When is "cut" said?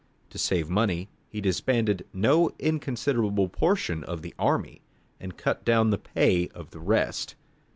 5.37-5.63